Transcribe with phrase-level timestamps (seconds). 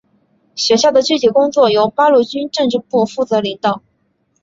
[0.55, 3.83] 学校的具体工作由八路军政治部负责领导。